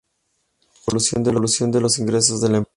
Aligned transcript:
Evolución 0.87 1.71
de 1.71 1.79
los 1.79 1.99
ingresos 1.99 2.41
de 2.41 2.49
la 2.49 2.57
empresa. 2.57 2.69